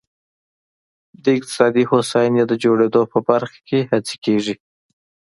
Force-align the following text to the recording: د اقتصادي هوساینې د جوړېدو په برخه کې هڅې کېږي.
د 1.23 1.25
اقتصادي 1.37 1.83
هوساینې 1.91 2.43
د 2.47 2.53
جوړېدو 2.63 3.01
په 3.11 3.19
برخه 3.29 3.57
کې 3.67 3.79
هڅې 3.91 4.15
کېږي. 4.25 4.55